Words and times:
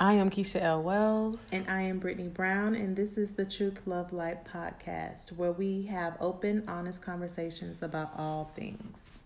I 0.00 0.14
am 0.14 0.30
Keisha 0.30 0.60
L. 0.60 0.82
Wells. 0.82 1.46
And 1.52 1.68
I 1.68 1.82
am 1.82 1.98
Brittany 1.98 2.28
Brown, 2.28 2.74
and 2.74 2.96
this 2.96 3.16
is 3.16 3.32
the 3.32 3.44
Truth 3.44 3.82
Love 3.86 4.12
Light 4.12 4.44
podcast, 4.44 5.30
where 5.32 5.52
we 5.52 5.82
have 5.82 6.16
open, 6.18 6.64
honest 6.66 7.02
conversations 7.02 7.82
about 7.82 8.12
all 8.16 8.50
things. 8.56 9.18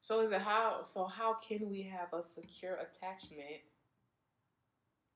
So 0.00 0.22
is 0.22 0.32
it 0.32 0.40
how 0.40 0.82
so 0.84 1.04
how 1.04 1.34
can 1.34 1.68
we 1.68 1.82
have 1.82 2.12
a 2.12 2.22
secure 2.22 2.76
attachment 2.76 3.60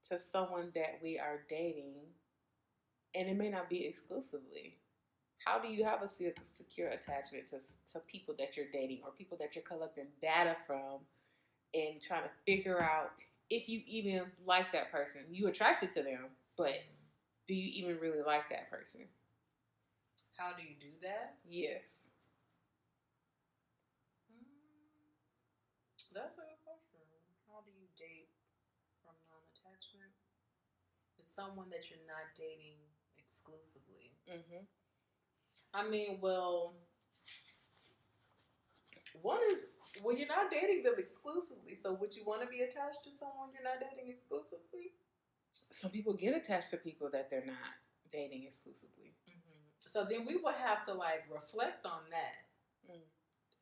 to 0.08 0.18
someone 0.18 0.70
that 0.74 0.98
we 1.02 1.18
are 1.18 1.40
dating 1.48 2.14
and 3.14 3.28
it 3.28 3.36
may 3.36 3.48
not 3.48 3.68
be 3.68 3.84
exclusively? 3.86 4.76
How 5.44 5.58
do 5.58 5.68
you 5.68 5.84
have 5.84 6.02
a 6.02 6.08
secure 6.08 6.88
attachment 6.88 7.46
to 7.48 7.60
to 7.92 8.00
people 8.06 8.34
that 8.38 8.56
you're 8.56 8.66
dating 8.72 9.00
or 9.04 9.12
people 9.12 9.36
that 9.38 9.54
you're 9.54 9.62
collecting 9.62 10.08
data 10.20 10.56
from 10.66 11.00
and 11.74 12.00
trying 12.00 12.24
to 12.24 12.30
figure 12.46 12.80
out 12.82 13.10
if 13.50 13.68
you 13.68 13.82
even 13.86 14.22
like 14.44 14.72
that 14.72 14.90
person? 14.90 15.22
You 15.30 15.48
attracted 15.48 15.90
to 15.92 16.02
them, 16.02 16.30
but 16.56 16.78
do 17.46 17.54
you 17.54 17.70
even 17.74 17.98
really 18.00 18.22
like 18.22 18.48
that 18.50 18.70
person? 18.70 19.02
How 20.36 20.52
do 20.52 20.62
you 20.62 20.74
do 20.78 20.98
that? 21.00 21.36
Yes. 21.44 22.10
That's 26.12 26.38
a 26.38 26.42
good 26.46 26.60
question. 26.64 27.02
How 27.48 27.60
do 27.60 27.70
you 27.70 27.88
date 27.98 28.28
from 29.02 29.14
non-attachment? 29.28 30.12
Is 31.18 31.23
someone 31.34 31.68
that 31.70 31.90
you're 31.90 32.06
not 32.06 32.30
dating 32.36 32.78
exclusively? 33.18 34.14
Mm-hmm. 34.30 34.62
I 35.74 35.88
mean, 35.88 36.18
well, 36.20 36.74
one 39.22 39.40
is 39.50 39.66
well, 40.02 40.16
you're 40.16 40.28
not 40.28 40.50
dating 40.50 40.82
them 40.82 40.94
exclusively. 40.98 41.74
So, 41.74 41.94
would 41.94 42.14
you 42.16 42.24
want 42.24 42.42
to 42.42 42.48
be 42.48 42.62
attached 42.62 43.02
to 43.04 43.12
someone 43.12 43.50
you're 43.54 43.62
not 43.62 43.78
dating 43.78 44.10
exclusively? 44.10 44.94
Some 45.70 45.90
people 45.90 46.14
get 46.14 46.34
attached 46.36 46.70
to 46.70 46.76
people 46.76 47.10
that 47.12 47.30
they're 47.30 47.46
not 47.46 47.74
dating 48.10 48.44
exclusively. 48.44 49.14
Mm-hmm. 49.28 49.58
So 49.80 50.06
then 50.08 50.26
we 50.26 50.36
would 50.36 50.54
have 50.54 50.82
to 50.86 50.94
like 50.94 51.26
reflect 51.32 51.84
on 51.86 52.02
that, 52.10 52.42
Mm. 52.84 53.00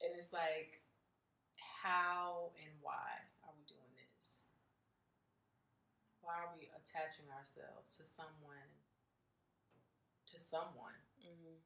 and 0.02 0.10
it's 0.18 0.32
like, 0.32 0.82
how 1.82 2.50
and 2.58 2.72
why 2.82 3.22
are 3.46 3.54
we 3.54 3.62
doing 3.70 3.92
this? 3.94 4.42
Why 6.22 6.34
are 6.38 6.54
we 6.56 6.70
attaching 6.78 7.26
ourselves 7.36 7.96
to 7.98 8.04
someone? 8.04 8.70
To 10.32 10.38
someone. 10.40 10.96
Mm-hmm. 11.20 11.58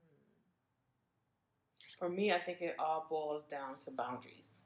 Hmm. 0.00 0.32
For 1.98 2.08
me, 2.08 2.32
I 2.32 2.40
think 2.40 2.60
it 2.62 2.76
all 2.78 3.06
boils 3.08 3.44
down 3.50 3.78
to 3.84 3.90
boundaries. 3.90 4.64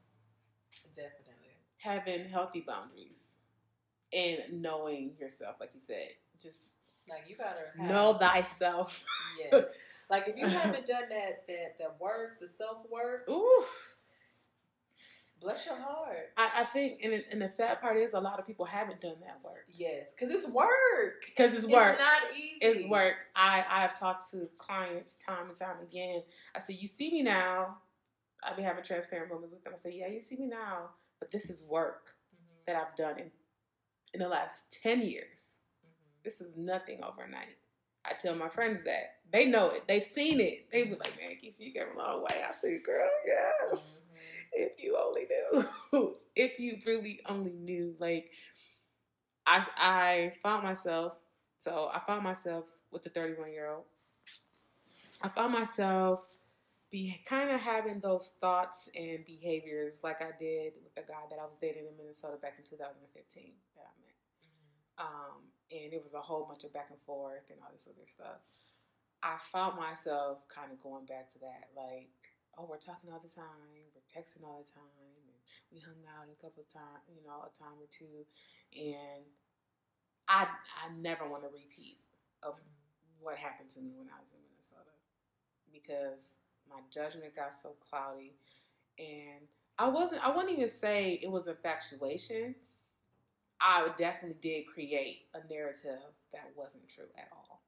Definitely. 0.95 1.57
Having 1.77 2.29
healthy 2.29 2.61
boundaries 2.61 3.35
and 4.13 4.61
knowing 4.61 5.11
yourself, 5.19 5.57
like 5.59 5.71
you 5.73 5.81
said. 5.81 6.09
Just 6.41 6.65
Like 7.09 7.23
you 7.27 7.35
gotta 7.35 7.71
have, 7.77 7.89
know 7.89 8.13
thyself. 8.13 9.05
Yes. 9.39 9.65
Like 10.09 10.27
if 10.27 10.37
you 10.37 10.47
haven't 10.59 10.85
done 10.85 11.09
that 11.09 11.47
that 11.47 11.77
that 11.79 11.99
work, 11.99 12.39
the 12.39 12.47
self 12.47 12.77
work, 12.91 13.27
Ooh. 13.29 13.63
Bless 15.41 15.65
your 15.65 15.75
heart. 15.75 16.29
I, 16.37 16.49
I 16.61 16.63
think, 16.65 16.99
and, 17.03 17.13
it- 17.13 17.25
and 17.31 17.41
the 17.41 17.47
sad 17.49 17.81
part 17.81 17.97
is, 17.97 18.13
a 18.13 18.19
lot 18.19 18.39
of 18.39 18.47
people 18.47 18.65
haven't 18.65 19.01
done 19.01 19.15
that 19.21 19.39
work 19.43 19.65
Yes, 19.67 20.13
because 20.13 20.29
it's 20.33 20.47
work. 20.47 21.23
because 21.25 21.53
it's 21.53 21.65
work. 21.65 21.93
It's 21.95 22.01
not 22.01 22.37
easy. 22.37 22.57
It's 22.61 22.89
work. 22.89 23.15
I 23.35 23.65
I 23.69 23.79
have 23.81 23.97
talked 23.99 24.29
to 24.31 24.47
clients 24.57 25.15
time 25.17 25.47
and 25.47 25.55
time 25.55 25.77
again. 25.81 26.23
I 26.55 26.59
say, 26.59 26.73
you 26.73 26.87
see 26.87 27.11
me 27.11 27.21
now. 27.23 27.77
I've 28.43 28.55
been 28.55 28.65
having 28.65 28.83
transparent 28.83 29.29
moments 29.31 29.53
with 29.53 29.63
them. 29.63 29.73
I 29.75 29.77
say, 29.77 29.91
yeah, 29.93 30.07
you 30.07 30.21
see 30.21 30.35
me 30.37 30.47
now, 30.47 30.89
but 31.19 31.29
this 31.31 31.49
is 31.49 31.63
work 31.63 32.15
Mhm, 32.35 32.65
that 32.67 32.75
I've 32.75 32.95
done 32.95 33.19
in 33.19 33.31
in 34.13 34.19
the 34.19 34.27
last 34.27 34.63
ten 34.83 35.01
years. 35.01 35.57
mhm. 35.85 36.23
This 36.23 36.41
is 36.41 36.55
nothing 36.57 37.03
overnight. 37.03 37.55
I 38.03 38.13
tell 38.13 38.35
my 38.35 38.49
friends 38.49 38.83
that 38.83 39.17
they 39.31 39.45
know 39.45 39.69
it. 39.69 39.87
They've 39.87 40.03
seen 40.03 40.39
it. 40.41 40.69
They 40.71 40.83
be 40.83 40.95
like, 40.95 41.15
man, 41.21 41.37
Keisha, 41.41 41.59
you 41.59 41.71
came 41.71 41.85
a 41.95 41.97
long 41.97 42.23
way. 42.23 42.43
I 42.47 42.51
say, 42.51 42.79
girl, 42.79 43.07
yes. 43.27 43.99
Mhm. 43.99 44.10
If 44.51 44.83
you 44.83 44.97
only 44.97 45.27
knew. 45.29 46.15
if 46.35 46.59
you 46.59 46.77
really 46.85 47.21
only 47.27 47.51
knew. 47.53 47.95
Like, 47.99 48.31
I 49.45 49.65
I 49.77 50.33
found 50.41 50.63
myself. 50.63 51.17
So 51.57 51.89
I 51.93 51.99
found 51.99 52.23
myself 52.23 52.65
with 52.91 53.03
the 53.03 53.09
31 53.09 53.51
year 53.51 53.69
old. 53.69 53.85
I 55.21 55.29
found 55.29 55.53
myself 55.53 56.37
be 56.89 57.21
kind 57.25 57.49
of 57.51 57.61
having 57.61 57.99
those 57.99 58.33
thoughts 58.41 58.89
and 58.95 59.25
behaviors 59.25 60.01
like 60.03 60.21
I 60.21 60.31
did 60.39 60.73
with 60.83 60.95
the 60.95 61.01
guy 61.01 61.23
that 61.29 61.39
I 61.39 61.45
was 61.45 61.57
dating 61.61 61.87
in 61.87 61.95
Minnesota 61.97 62.37
back 62.37 62.55
in 62.59 62.65
2015 62.65 63.53
that 63.75 63.85
I 63.87 64.01
met. 64.01 64.17
Mhm. 64.43 65.05
Um, 65.05 65.51
and 65.71 65.93
it 65.93 66.03
was 66.03 66.13
a 66.13 66.21
whole 66.21 66.45
bunch 66.45 66.63
of 66.65 66.73
back 66.73 66.89
and 66.91 66.99
forth 67.01 67.49
and 67.49 67.61
all 67.61 67.71
this 67.71 67.87
other 67.87 68.07
stuff. 68.07 68.41
I 69.23 69.37
found 69.51 69.77
myself 69.77 70.47
kind 70.49 70.71
of 70.71 70.81
going 70.81 71.05
back 71.05 71.29
to 71.33 71.39
that, 71.39 71.69
like, 71.75 72.30
oh, 72.57 72.67
we're 72.69 72.81
talking 72.81 73.11
all 73.11 73.21
the 73.23 73.31
time, 73.31 73.71
we're 73.95 74.09
texting 74.11 74.43
all 74.43 74.63
the 74.65 74.71
time, 74.71 75.15
and 75.27 75.37
we 75.71 75.79
hung 75.79 75.99
out 76.07 76.27
a 76.27 76.37
couple 76.41 76.63
of 76.63 76.69
times, 76.71 77.07
you 77.07 77.23
know, 77.23 77.47
a 77.47 77.51
time 77.51 77.77
or 77.79 77.89
two, 77.91 78.25
and 78.75 79.23
I 80.27 80.47
I 80.47 80.91
never 80.99 81.27
want 81.27 81.43
to 81.43 81.49
repeat 81.49 81.97
of 82.43 82.55
what 83.19 83.37
happened 83.37 83.69
to 83.69 83.79
me 83.81 83.91
when 83.95 84.07
I 84.09 84.19
was 84.19 84.31
in 84.33 84.41
Minnesota 84.43 84.95
because 85.71 86.33
my 86.69 86.81
judgment 86.89 87.35
got 87.35 87.53
so 87.53 87.75
cloudy, 87.89 88.33
and 88.99 89.47
I 89.77 89.87
wasn't 89.87 90.25
I 90.25 90.35
wouldn't 90.35 90.53
even 90.53 90.69
say 90.69 91.19
it 91.21 91.31
was 91.31 91.47
infatuation. 91.47 92.55
I 93.59 93.87
definitely 93.97 94.37
did 94.41 94.65
create 94.65 95.27
a 95.35 95.47
narrative 95.51 96.01
that 96.33 96.49
wasn't 96.55 96.89
true 96.89 97.05
at 97.17 97.27
all. 97.31 97.61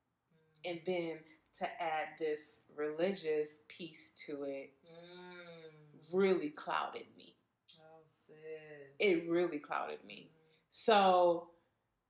Mm. 0.66 0.72
And 0.72 0.80
then 0.86 1.18
to 1.60 1.82
add 1.82 2.10
this 2.20 2.62
religious 2.76 3.60
piece 3.68 4.12
to 4.26 4.44
it 4.44 4.74
Mm. 4.86 6.00
really 6.12 6.50
clouded 6.50 7.06
me. 7.16 7.36
Oh, 7.80 8.02
sis. 8.06 8.96
It 9.00 9.28
really 9.30 9.60
clouded 9.60 10.04
me. 10.04 10.32
Mhm. 10.32 10.40
So 10.70 11.50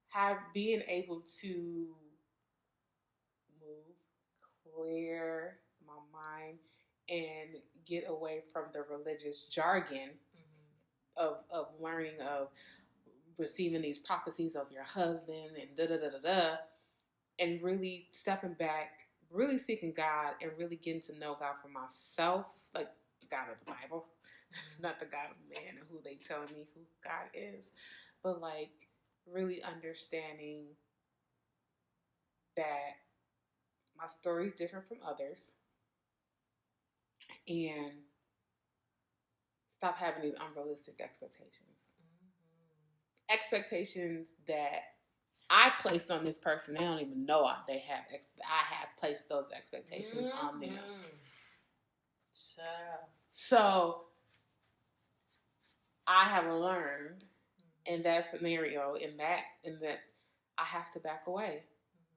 have 0.07 0.37
being 0.53 0.81
able 0.87 1.21
to 1.41 1.95
move, 3.59 3.95
clear 4.63 5.59
my 5.85 5.99
mind 6.11 6.59
and 7.09 7.61
get 7.85 8.07
away 8.07 8.41
from 8.51 8.71
the 8.71 8.81
religious 8.83 9.43
jargon 9.47 10.19
Mhm. 10.35 10.77
of, 11.17 11.45
of 11.49 11.79
learning 11.79 12.21
of 12.21 12.51
receiving 13.37 13.81
these 13.81 13.99
prophecies 13.99 14.55
of 14.55 14.71
your 14.71 14.83
husband 14.83 15.57
and 15.57 15.75
da 15.75 15.87
da 15.87 15.97
da 15.97 16.09
da 16.09 16.19
da, 16.19 16.57
and 17.39 17.61
really 17.61 18.09
stepping 18.11 18.53
back, 18.53 19.02
really 19.33 19.57
seeking 19.57 19.93
God, 19.93 20.35
and 20.41 20.51
really 20.57 20.77
getting 20.77 21.01
to 21.03 21.17
know 21.19 21.35
God 21.39 21.55
for 21.61 21.69
myself, 21.69 22.47
like 22.75 22.89
the 23.21 23.27
God 23.27 23.47
of 23.51 23.59
the 23.65 23.73
Bible, 23.73 24.05
not 24.81 24.99
the 24.99 25.05
God 25.05 25.27
of 25.31 25.37
man 25.49 25.77
and 25.77 25.87
who 25.89 25.99
they 26.03 26.15
telling 26.15 26.53
me 26.53 26.67
who 26.75 26.81
God 27.03 27.29
is, 27.33 27.71
but 28.23 28.41
like 28.41 28.71
really 29.31 29.63
understanding 29.63 30.65
that 32.55 32.97
my 33.97 34.07
story 34.07 34.47
is 34.47 34.53
different 34.53 34.87
from 34.87 34.97
others, 35.05 35.55
and 37.47 37.91
stop 39.69 39.97
having 39.97 40.21
these 40.23 40.35
unrealistic 40.39 41.01
expectations 41.01 41.89
Mhm. 42.01 42.29
expectations 43.29 44.29
that 44.47 44.83
I 45.49 45.71
placed 45.81 46.09
on 46.09 46.25
this 46.25 46.39
person. 46.39 46.73
They 46.73 46.79
don't 46.83 46.99
even 46.99 47.25
know 47.25 47.45
I- 47.45 47.61
they 47.67 47.79
have. 47.79 48.05
Ex- 48.13 48.27
I 48.43 48.63
have 48.73 48.89
placed 48.97 49.29
those 49.29 49.51
expectations 49.51 50.31
on 50.33 50.59
them. 50.59 50.69
Mhm. 50.71 51.19
Child. 52.55 53.09
So 53.31 54.07
I 56.07 56.25
have 56.25 56.47
learned 56.51 57.25
in 57.85 58.03
that 58.03 58.25
scenario, 58.25 58.95
in 58.95 59.17
that, 59.17 59.43
in 59.63 59.79
that, 59.81 59.99
I 60.57 60.63
have 60.65 60.91
to 60.93 60.99
back 60.99 61.27
away 61.27 61.63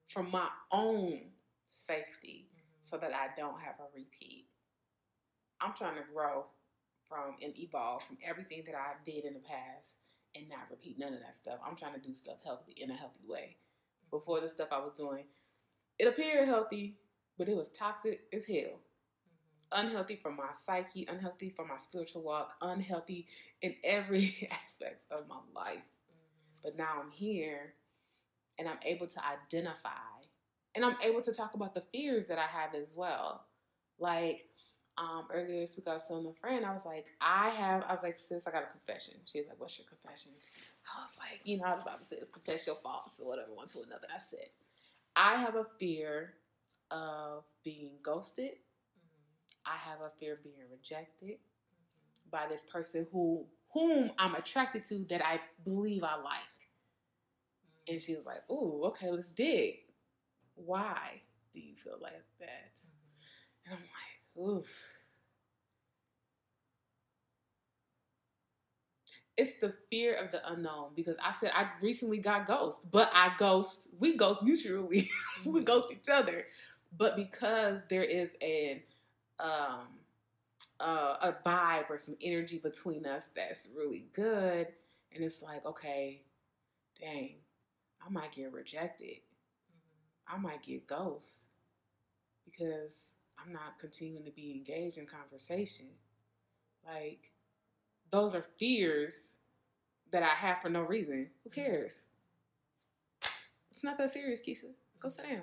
from 0.07 0.29
my 0.31 0.49
own 0.71 1.33
safety 1.67 2.49
Mhm. 2.53 2.85
so 2.85 2.97
that 2.97 3.13
I 3.13 3.33
don't 3.35 3.59
have 3.59 3.79
a 3.79 3.87
repeat. 3.93 4.49
I'm 5.59 5.73
trying 5.73 5.95
to 5.95 6.03
grow 6.11 6.49
from 7.07 7.37
and 7.41 7.57
evolve 7.57 8.03
from 8.03 8.17
everything 8.21 8.63
that 8.65 8.75
I 8.75 8.95
did 9.03 9.25
in 9.25 9.33
the 9.33 9.39
past 9.41 9.97
and 10.37 10.49
not 10.49 10.69
repeat 10.71 10.99
none 10.99 11.13
of 11.13 11.19
that 11.21 11.35
stuff. 11.35 11.59
I'm 11.65 11.75
trying 11.75 11.93
to 11.95 11.99
do 12.07 12.13
stuff 12.13 12.37
healthy 12.43 12.73
in 12.73 12.91
a 12.91 12.95
healthy 12.95 13.25
way. 13.27 13.57
Before 14.11 14.39
the 14.41 14.49
stuff 14.49 14.69
I 14.71 14.79
was 14.79 14.93
doing, 14.93 15.25
it 15.99 16.07
appeared 16.07 16.47
healthy, 16.47 16.99
but 17.37 17.49
it 17.49 17.55
was 17.57 17.69
toxic 17.69 18.21
as 18.33 18.45
hell. 18.45 18.81
Mhm. 19.71 19.85
unhealthy 19.87 20.15
for 20.15 20.31
my 20.31 20.51
psyche, 20.53 21.05
unhealthy 21.07 21.49
for 21.49 21.65
my 21.65 21.77
spiritual 21.77 22.23
walk, 22.23 22.55
unhealthy 22.61 23.27
in 23.61 23.75
every 23.83 24.47
aspect 24.51 25.03
of 25.11 25.27
my 25.27 25.39
life. 25.53 25.83
Mhm. 26.09 26.61
But 26.63 26.77
now 26.77 26.99
I'm 27.01 27.11
here 27.11 27.75
and 28.57 28.67
I'm 28.69 28.79
able 28.83 29.07
to 29.07 29.25
identify 29.25 29.89
and 30.75 30.85
I'm 30.85 30.97
able 31.01 31.21
to 31.21 31.33
talk 31.33 31.55
about 31.55 31.73
the 31.75 31.81
fears 31.93 32.27
that 32.27 32.39
I 32.39 32.47
have 32.47 32.75
as 32.75 32.93
well. 32.95 33.47
Like 33.99 34.46
um, 34.97 35.27
earlier 35.33 35.61
this 35.61 35.75
week, 35.77 35.87
I 35.87 35.93
was 35.93 36.07
telling 36.07 36.25
a 36.25 36.33
friend, 36.33 36.65
I 36.65 36.73
was 36.73 36.85
like, 36.85 37.05
I 37.21 37.49
have, 37.49 37.83
I 37.87 37.93
was 37.93 38.03
like, 38.03 38.17
sis, 38.17 38.47
I 38.47 38.51
got 38.51 38.63
a 38.63 38.67
confession. 38.67 39.15
She 39.25 39.39
was 39.39 39.47
like, 39.47 39.59
what's 39.59 39.77
your 39.77 39.87
confession? 39.87 40.31
I 40.87 41.03
was 41.03 41.17
like, 41.19 41.41
you 41.43 41.57
know 41.57 41.65
how 41.65 41.75
the 41.75 41.83
Bible 41.83 42.03
says, 42.05 42.27
confess 42.31 42.65
your 42.67 42.77
faults 42.77 43.19
or 43.19 43.27
whatever, 43.27 43.53
one 43.53 43.67
to 43.67 43.81
another. 43.81 44.07
I 44.13 44.17
said, 44.19 44.49
I 45.15 45.35
have 45.37 45.55
a 45.55 45.65
fear 45.79 46.33
of 46.91 47.43
being 47.63 47.93
ghosted. 48.03 48.51
Mhm. 48.97 49.35
I 49.65 49.77
have 49.77 50.01
a 50.01 50.11
fear 50.19 50.33
of 50.33 50.43
being 50.43 50.61
rejected 50.71 51.37
by 52.31 52.47
this 52.47 52.63
person 52.63 53.07
who 53.11 53.45
whom 53.73 54.11
I'm 54.17 54.35
attracted 54.35 54.85
to 54.85 55.05
that 55.09 55.25
I 55.25 55.39
believe 55.63 56.03
I 56.03 56.15
like. 56.15 56.69
Mhm. 57.65 57.93
And 57.93 58.01
she 58.01 58.15
was 58.15 58.25
like, 58.25 58.49
"Ooh, 58.49 58.83
okay, 58.85 59.09
let's 59.11 59.31
dig. 59.31 59.79
Why 60.55 61.21
do 61.53 61.59
you 61.61 61.75
feel 61.75 61.97
like 61.99 62.25
that?" 62.39 62.73
Mhm. 62.85 63.25
And 63.65 63.73
I'm 63.75 63.81
like, 63.81 64.06
"Oof." 64.37 65.01
It's 69.37 69.53
the 69.59 69.73
fear 69.91 70.15
of 70.15 70.31
the 70.31 70.41
unknown 70.51 70.91
because 70.95 71.15
I 71.21 71.31
said 71.39 71.51
I 71.53 71.69
recently 71.81 72.17
got 72.17 72.47
ghost, 72.47 72.89
but 72.91 73.11
I 73.13 73.33
ghost. 73.37 73.87
We 73.99 74.17
ghost 74.17 74.41
mutually. 74.41 75.09
we 75.45 75.61
Mhm. 75.61 75.65
ghost 75.65 75.91
each 75.91 76.09
other, 76.09 76.47
but 76.97 77.15
because 77.15 77.85
there 77.87 78.03
is 78.03 78.35
an 78.41 78.81
um 79.39 79.87
uh, 80.79 81.17
a 81.21 81.33
vibe 81.45 81.89
or 81.89 81.97
some 81.97 82.17
energy 82.21 82.59
between 82.59 83.05
us 83.05 83.29
that's 83.35 83.67
really 83.75 84.07
good, 84.13 84.67
and 85.13 85.23
it's 85.23 85.41
like, 85.41 85.65
okay, 85.65 86.23
dang, 86.99 87.35
I 88.05 88.09
might 88.09 88.33
get 88.33 88.53
rejected. 88.53 89.17
Mhm. 89.71 90.35
I 90.35 90.37
might 90.37 90.63
get 90.63 90.87
ghost 90.87 91.39
because 92.45 93.13
I'm 93.37 93.53
not 93.53 93.79
continuing 93.79 94.25
to 94.25 94.31
be 94.31 94.51
engaged 94.51 94.97
in 94.97 95.05
conversation. 95.05 95.85
Like, 96.85 97.31
those 98.11 98.35
are 98.35 98.45
fears 98.57 99.33
that 100.11 100.23
I 100.23 100.27
have 100.27 100.61
for 100.61 100.69
no 100.69 100.81
reason. 100.81 101.29
Who 101.43 101.49
mm-hmm. 101.49 101.61
cares? 101.61 102.05
It's 103.69 103.83
not 103.83 103.97
that 103.97 104.11
serious, 104.11 104.41
Keisha. 104.41 104.71
Go 104.99 105.09
sit 105.09 105.29
down. 105.29 105.41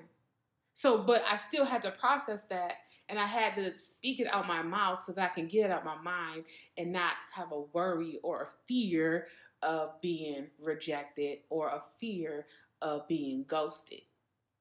So, 0.73 0.99
but 0.99 1.25
I 1.31 1.37
still 1.37 1.64
had 1.64 1.82
to 1.82 1.93
process 1.93 2.44
that 2.44 2.79
and 3.08 3.19
I 3.19 3.26
had 3.26 3.55
to 3.56 3.76
speak 3.79 4.19
it 4.19 4.26
out 4.26 4.49
my 4.49 4.62
mouth 4.62 5.02
so 5.02 5.12
that 5.12 5.31
I 5.31 5.35
can 5.35 5.47
get 5.47 5.67
it 5.67 5.70
out 5.70 5.85
my 5.85 5.97
mind 5.97 6.44
and 6.76 6.93
not 6.93 7.12
have 7.32 7.52
a 7.52 7.61
worry 7.73 8.19
or 8.23 8.43
a 8.43 8.49
fear 8.67 9.29
of 9.62 10.00
being 10.00 10.49
rejected 10.61 11.38
or 11.49 11.69
a 11.69 11.82
fear 12.00 12.47
of 12.82 13.06
being 13.06 13.44
ghosted 13.47 14.00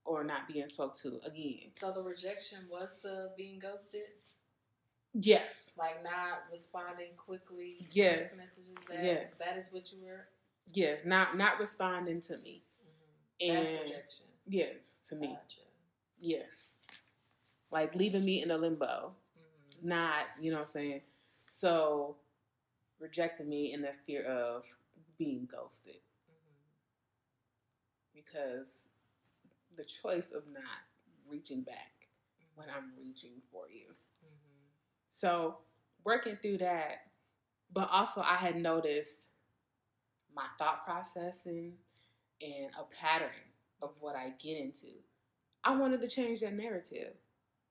or 0.05 0.23
not 0.23 0.47
being 0.47 0.67
spoke 0.67 0.95
to 0.97 1.19
again. 1.25 1.71
So 1.77 1.91
the 1.91 2.01
rejection 2.03 2.59
was 2.69 2.95
the 3.01 3.31
being 3.37 3.59
ghosted, 3.59 4.07
Yes. 5.13 5.71
like 5.77 6.03
not 6.03 6.43
responding 6.51 7.15
quickly. 7.15 7.77
to 7.79 7.85
Yes. 7.99 8.51
That, 8.87 9.03
Yes. 9.03 9.37
That 9.37 9.57
is 9.57 9.71
what 9.71 9.91
you 9.93 10.01
were. 10.03 10.27
Yes. 10.73 11.01
Not 11.05 11.37
not 11.37 11.59
responding 11.59 12.21
to 12.21 12.37
me. 12.39 12.63
Mhm. 13.41 13.53
That's 13.55 13.69
And- 13.69 13.79
rejection. 13.79 14.25
Yes. 14.45 14.99
To 15.09 15.15
me. 15.15 15.27
Gotcha. 15.27 15.61
Yes. 16.17 16.69
Like 17.71 17.95
leaving 17.95 18.25
me 18.25 18.41
in 18.41 18.51
a 18.51 18.57
limbo. 18.57 19.15
Mhm. 19.37 19.83
Not, 19.83 20.27
you 20.39 20.51
know 20.51 20.57
what 20.57 20.67
I'm 20.67 20.71
saying? 20.71 21.03
So 21.47 22.17
rejecting 22.99 23.49
me 23.49 23.71
in 23.73 23.81
the 23.81 23.93
fear 24.05 24.23
of 24.25 24.65
being 25.17 25.45
ghosted. 25.45 26.01
Mhm. 26.29 26.53
because 28.13 28.87
the 29.75 29.85
choice 29.85 30.31
of 30.31 30.47
not 30.47 30.83
reaching 31.27 31.61
back 31.63 32.09
when 32.55 32.69
I'm 32.69 32.93
reaching 32.97 33.41
for 33.51 33.69
you. 33.69 33.87
Mhm. 34.23 34.69
So, 35.09 35.59
working 36.03 36.37
through 36.37 36.59
that, 36.59 37.11
but 37.71 37.89
also 37.89 38.21
I 38.21 38.35
had 38.35 38.55
noticed 38.57 39.29
my 40.33 40.47
thought 40.57 40.83
processing 40.85 41.77
and 42.41 42.71
a 42.79 42.83
pattern 42.85 43.53
of 43.81 44.01
what 44.01 44.15
I 44.15 44.31
get 44.31 44.57
into. 44.57 45.03
I 45.63 45.75
wanted 45.77 46.01
to 46.01 46.09
change 46.09 46.41
that 46.41 46.53
narrative. 46.53 47.15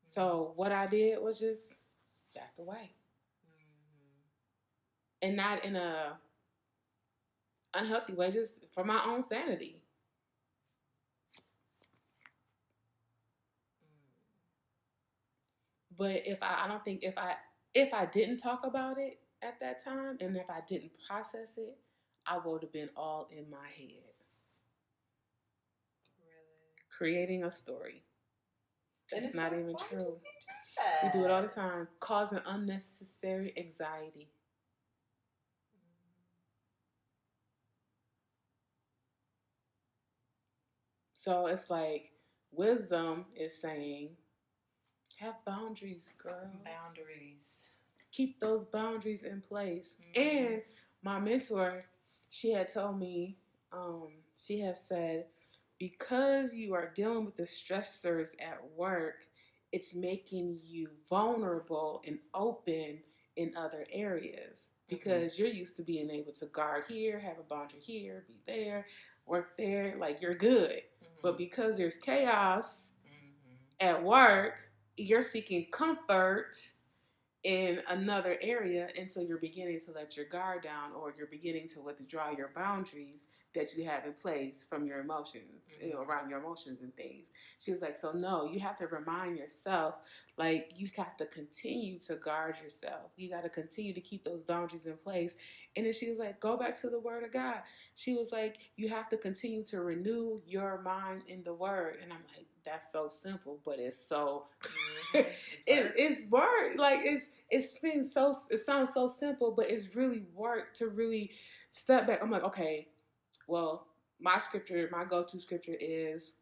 So, 0.07 0.53
what 0.57 0.73
I 0.73 0.87
did 0.87 1.21
was 1.23 1.39
just 1.39 1.75
backed 2.35 2.59
away. 2.59 2.95
Mhm. 3.45 4.23
And 5.23 5.37
not 5.37 5.65
in 5.65 5.77
a 5.77 6.21
unhealthy 7.75 8.15
way, 8.15 8.31
just 8.31 8.65
for 8.73 8.85
my 8.85 9.03
own 9.05 9.23
sanity. 9.23 9.82
But 16.03 16.23
if 16.27 16.39
I, 16.43 16.63
I 16.65 16.69
don't 16.69 16.85
think 16.85 17.05
if 17.05 17.19
I 17.19 17.37
if 17.75 17.95
I 17.95 18.07
didn't 18.07 18.39
talk 18.39 18.67
about 18.67 18.99
it 18.99 19.21
at 19.43 19.61
that 19.61 19.85
time 19.85 20.19
and 20.21 20.37
if 20.37 20.51
I 20.51 20.61
didn't 20.69 20.93
process 21.09 21.59
it, 21.59 21.79
I 22.27 22.39
would 22.39 22.63
have 22.63 22.73
been 22.73 22.91
all 22.97 23.29
in 23.31 23.51
my 23.51 23.69
head, 23.77 24.15
Really. 26.21 26.75
creating 26.91 27.45
a 27.45 27.53
story. 27.53 28.05
That's 29.13 29.27
it's 29.29 29.37
not 29.37 29.53
like, 29.53 29.61
even 29.61 29.77
true. 29.77 29.99
do 29.99 30.21
we 31.03 31.09
do 31.09 31.09
We 31.09 31.11
do 31.11 31.25
it 31.27 31.31
all 31.31 31.43
the 31.43 31.49
time, 31.49 31.89
causing 32.01 32.41
unnecessary 32.47 33.53
anxiety. 33.59 34.31
So 41.15 41.47
it's 41.47 41.71
like 41.71 42.13
wisdom 42.53 43.27
is 43.37 43.61
saying, 43.61 44.17
have 45.19 45.45
boundaries, 45.45 46.15
girl. 46.19 46.51
Boundaries. 46.65 47.71
Keep 48.13 48.41
those 48.41 48.65
boundaries 48.65 49.23
in 49.23 49.41
place. 49.41 49.97
Mhm. 50.15 50.23
And 50.23 50.63
my 51.03 51.19
mentor, 51.19 51.87
she 52.31 52.51
had 52.53 52.69
told 52.69 52.99
me, 52.99 53.39
um, 53.73 54.13
she 54.37 54.61
has 54.61 54.81
said, 54.83 55.27
because 55.79 56.55
you 56.55 56.75
are 56.75 56.89
dealing 56.95 57.25
with 57.25 57.37
the 57.37 57.43
stressors 57.45 58.35
at 58.41 58.63
work, 58.73 59.27
it's 59.73 59.95
making 59.95 60.61
you 60.63 60.89
vulnerable 61.09 62.03
and 62.07 62.19
open 62.35 63.03
in 63.37 63.57
other 63.57 63.87
areas 63.91 64.69
because 64.87 65.39
you're 65.39 65.49
used 65.49 65.77
to 65.77 65.83
being 65.83 66.11
able 66.11 66.33
to 66.33 66.47
guard 66.47 66.85
here, 66.87 67.19
have 67.19 67.39
a 67.39 67.43
boundary 67.43 67.81
here, 67.81 68.25
be 68.29 68.41
there, 68.47 68.87
work 69.27 69.57
there, 69.57 69.97
like 69.99 70.21
you're 70.21 70.35
good. 70.35 70.83
But 71.23 71.39
because 71.39 71.77
there's 71.79 71.97
chaos 71.97 72.91
Mhm. 73.05 73.57
at 73.81 74.03
work, 74.03 74.72
you're 74.97 75.23
seeking 75.23 75.67
comfort 75.73 76.57
in 77.45 77.81
another 77.89 78.39
area 78.41 78.89
until 78.97 79.23
you're 79.23 79.39
beginning 79.39 79.81
to 79.81 79.91
let 79.93 80.17
your 80.17 80.27
guard 80.27 80.63
down 80.63 80.93
or 80.93 81.15
you're 81.17 81.27
beginning 81.27 81.67
to 81.69 81.81
withdraw 81.81 82.31
your 82.31 82.51
boundaries 82.55 83.27
that 83.55 83.77
you 83.77 83.85
have 83.85 84.05
in 84.07 84.13
place 84.15 84.65
from 84.65 84.87
your 84.87 85.01
emotions, 85.01 85.63
you 85.81 85.91
know, 85.91 85.99
Mhm. 85.99 86.07
around 86.09 86.31
your 86.31 86.39
emotions 86.39 86.81
and 86.81 86.95
things. 86.97 87.31
She 87.59 87.71
was 87.71 87.83
like, 87.83 87.97
So, 87.97 88.13
no, 88.13 88.45
you 88.47 88.61
have 88.61 88.77
to 88.77 88.87
remind 88.87 89.37
yourself, 89.37 89.97
like, 90.39 90.73
you 90.75 90.89
got 90.89 91.19
to 91.19 91.27
continue 91.27 91.99
to 92.01 92.17
guard 92.17 92.57
yourself. 92.63 93.13
You 93.17 93.29
got 93.29 93.43
to 93.43 93.51
continue 93.51 93.93
to 93.95 94.01
keep 94.01 94.25
those 94.25 94.43
boundaries 94.43 94.87
in 94.87 94.97
place. 94.97 95.37
And 95.77 95.87
then 95.87 95.93
she 95.93 96.09
was 96.11 96.19
like, 96.19 96.41
Go 96.41 96.57
back 96.57 96.81
to 96.81 96.89
the 96.91 96.99
Word 97.01 97.25
of 97.25 97.33
God. 97.33 97.63
She 97.95 98.15
was 98.15 98.33
like, 98.33 98.57
You 98.77 98.89
have 98.89 99.09
to 99.11 99.17
continue 99.17 99.65
to 99.65 99.81
renew 99.83 100.41
your 100.47 100.81
mind 100.83 101.23
in 101.29 101.43
the 101.45 101.55
Word. 101.55 101.99
And 102.03 102.13
I'm 102.13 102.25
like, 102.37 102.47
That's 102.65 102.91
so 102.93 103.09
simple, 103.09 103.61
but 103.65 103.79
it's 103.79 103.99
so 103.99 104.47
Mhm. 104.63 105.27
It's 105.53 105.65
it, 105.67 105.85
work. 105.85 105.95
it's 105.97 106.27
work. 106.31 106.77
Like 106.77 107.01
it's 107.05 107.27
it 107.51 107.63
seems 107.69 108.13
so 108.13 108.35
it 108.51 108.59
sounds 108.61 108.93
so 108.95 109.07
simple, 109.07 109.53
but 109.53 109.71
it's 109.71 109.95
really 109.95 110.23
work 110.35 110.75
to 110.77 110.89
really 110.89 111.31
step 111.71 112.07
back. 112.07 112.23
I'm 112.23 112.31
like, 112.31 112.45
okay, 112.45 112.89
well, 113.49 113.89
my 114.21 114.39
scripture, 114.39 114.89
my 114.93 115.05
go-to 115.05 115.41
scripture 115.41 115.77
is 115.81 116.35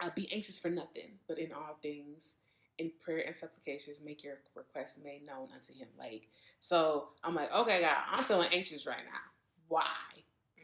uh, 0.00 0.10
be 0.14 0.28
anxious 0.32 0.58
for 0.58 0.70
nothing, 0.70 1.18
but 1.28 1.38
in 1.38 1.52
all 1.52 1.78
things, 1.82 2.32
in 2.78 2.90
prayer 3.00 3.24
and 3.26 3.36
supplications, 3.36 4.00
make 4.04 4.22
your 4.24 4.36
requests 4.54 4.98
made 5.02 5.24
known 5.26 5.48
unto 5.54 5.72
him. 5.74 5.88
Like, 5.98 6.28
so 6.60 7.08
I'm 7.24 7.34
like, 7.34 7.52
okay, 7.54 7.80
God, 7.80 7.96
I'm 8.10 8.24
feeling 8.24 8.50
anxious 8.52 8.86
right 8.86 9.04
now. 9.04 9.20
Why? 9.68 9.84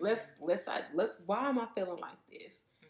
Let's 0.01 0.35
let's 0.41 0.69
I, 0.69 0.83
let's 0.95 1.19
why 1.27 1.49
am 1.49 1.59
I 1.59 1.67
feeling 1.75 1.99
like 2.01 2.19
this? 2.31 2.63
Mhm. 2.83 2.87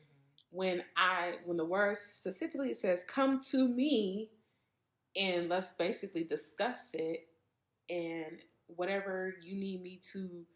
when 0.51 0.85
I 0.97 1.37
when 1.45 1.57
the 1.57 1.65
word 1.65 1.97
specifically 1.99 2.75
says 2.75 3.05
come 3.05 3.41
to 3.51 3.69
me 3.69 4.31
and 5.17 5.49
let's 5.49 5.73
basically 5.73 6.25
discuss 6.25 6.91
it 6.95 7.29
and 7.91 8.39
whatever 8.69 9.35
you 9.43 9.57
need 9.57 9.83
me 9.83 10.01
to 10.13 10.47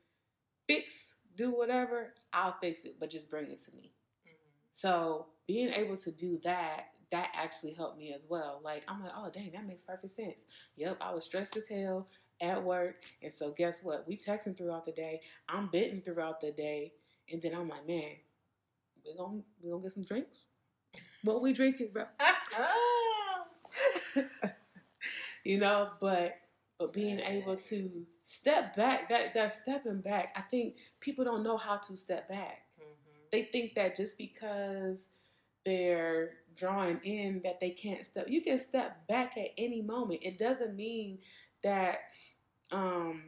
fix, 0.68 1.15
do 1.36 1.50
whatever, 1.50 2.14
I'll 2.32 2.56
fix 2.60 2.84
it, 2.84 2.96
but 3.00 3.10
just 3.10 3.30
bring 3.30 3.50
it 3.50 3.60
to 3.64 3.76
me. 3.76 3.92
Mhm. 4.26 4.32
So 4.70 5.28
being 5.46 5.72
able 5.72 5.96
to 5.98 6.10
do 6.12 6.38
that 6.38 6.86
that 7.10 7.30
actually 7.34 7.72
helped 7.72 7.98
me 7.98 8.12
as 8.12 8.26
well. 8.28 8.60
Like 8.64 8.84
I'm 8.88 9.02
like, 9.02 9.12
oh 9.16 9.30
dang, 9.30 9.52
that 9.52 9.66
makes 9.66 9.82
perfect 9.82 10.12
sense. 10.12 10.46
Yep, 10.76 10.98
I 11.00 11.14
was 11.14 11.24
stressed 11.24 11.56
as 11.56 11.68
hell 11.68 12.08
at 12.40 12.62
work, 12.62 12.96
and 13.22 13.32
so 13.32 13.52
guess 13.52 13.82
what? 13.82 14.06
We 14.08 14.16
texting 14.16 14.56
throughout 14.56 14.84
the 14.84 14.92
day. 14.92 15.20
I'm 15.48 15.68
bitten 15.68 16.02
throughout 16.02 16.40
the 16.40 16.50
day, 16.52 16.92
and 17.30 17.40
then 17.40 17.54
I'm 17.54 17.68
like, 17.68 17.86
man, 17.86 18.02
we 19.04 19.16
gonna 19.16 19.42
we 19.62 19.70
gonna 19.70 19.82
get 19.82 19.92
some 19.92 20.02
drinks. 20.02 20.44
What 21.24 21.42
we 21.42 21.52
drinking, 21.52 21.90
bro? 21.92 22.04
you 25.44 25.58
know, 25.58 25.90
but 26.00 26.36
but 26.78 26.92
being 26.92 27.20
able 27.20 27.56
to 27.56 28.06
step 28.28 28.74
back, 28.74 29.08
that 29.08 29.32
that 29.34 29.52
stepping 29.52 30.00
back, 30.00 30.34
I 30.36 30.40
think 30.40 30.74
people 30.98 31.24
don't 31.24 31.44
know 31.44 31.56
how 31.56 31.76
to 31.76 31.96
step 31.96 32.28
back. 32.28 32.62
Mm-hmm. 32.80 32.92
They 33.30 33.44
think 33.44 33.74
that 33.76 33.94
just 33.96 34.18
because 34.18 35.10
they're 35.64 36.30
drawing 36.56 36.98
in 37.04 37.40
that 37.44 37.60
they 37.60 37.70
can't 37.70 38.04
step 38.04 38.26
you 38.28 38.40
can 38.40 38.58
step 38.58 39.06
back 39.06 39.36
at 39.36 39.50
any 39.58 39.80
moment. 39.80 40.20
It 40.22 40.38
doesn't 40.38 40.74
mean 40.74 41.18
that 41.62 42.00
um 42.72 43.22